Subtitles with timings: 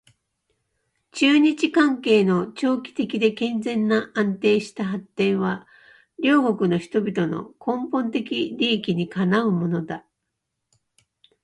[1.11, 5.67] 中日関係の長期的で健全な安定した発展は
[6.17, 10.07] 両国の人々の根本的利益にかなうものだ